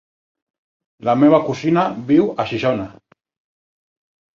La 1.11 1.15
meva 1.25 1.41
cosina 1.51 1.85
viu 2.11 2.29
a 2.33 2.49
Xixona. 2.55 2.91